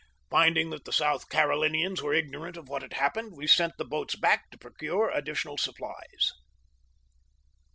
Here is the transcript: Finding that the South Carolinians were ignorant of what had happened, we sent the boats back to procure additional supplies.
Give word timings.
Finding 0.31 0.71
that 0.71 0.85
the 0.85 0.91
South 0.91 1.29
Carolinians 1.29 2.01
were 2.01 2.11
ignorant 2.15 2.57
of 2.57 2.67
what 2.67 2.81
had 2.81 2.93
happened, 2.93 3.33
we 3.37 3.45
sent 3.45 3.77
the 3.77 3.85
boats 3.85 4.15
back 4.15 4.49
to 4.49 4.57
procure 4.57 5.11
additional 5.11 5.59
supplies. 5.59 6.31